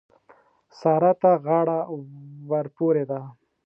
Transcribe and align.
سارا 0.79 1.11
ته 1.21 1.31
غاړه 1.45 1.79
ورپورې 2.51 3.03
ده. 3.09 3.19